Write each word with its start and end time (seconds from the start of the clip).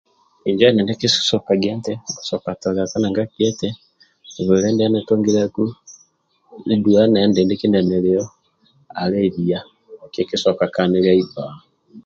Njo 0.49 0.65
edindi 0.69 0.93
kikitoka 0.99 2.51
toliako 2.61 2.97
nanga 2.99 3.23
gia 3.31 3.45
eti 3.51 3.69
bwile 4.45 4.67
ndie 4.71 4.87
nitungiliaku 4.91 5.63
nidie 5.67 5.77
nitungiliaku 6.77 6.83
duwa 6.83 7.01
ne 7.07 7.17
endidni 7.25 7.55
kindie 7.59 7.81
niliyo 7.87 8.23
alebiya 9.01 9.59
kikitoka 10.13 10.65
kaniliai 10.75 11.23
bba 11.29 11.45